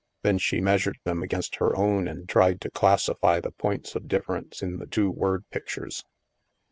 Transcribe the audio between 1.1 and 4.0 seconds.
against her own and tried to classify the points